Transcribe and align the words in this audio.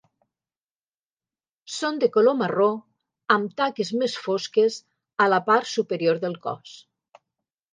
Són 1.73 1.99
de 2.03 2.09
color 2.15 2.35
marró 2.39 2.69
amb 3.35 3.53
taques 3.61 3.93
més 4.05 4.17
fosques 4.23 4.79
a 5.27 5.29
la 5.35 5.41
part 5.51 5.71
superior 5.77 6.23
del 6.25 6.41
cos. 6.49 6.75